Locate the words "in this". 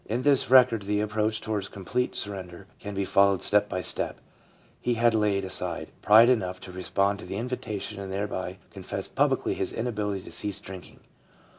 0.07-0.49